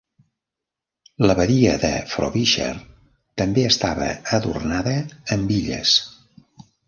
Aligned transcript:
La 1.23 1.33
badia 1.39 1.73
de 1.83 1.91
Frobisher 2.13 2.71
també 3.41 3.67
estava 3.73 4.07
adornada 4.39 4.95
amb 5.37 5.53
illes. 5.59 5.95